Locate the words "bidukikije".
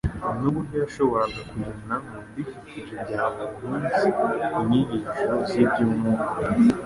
2.35-2.95